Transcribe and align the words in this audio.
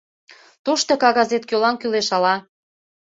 —Тошто 0.65 0.93
кагазет 1.01 1.43
кӧлан 1.49 1.75
кӱлеш, 1.81 2.07
ала. 2.17 2.35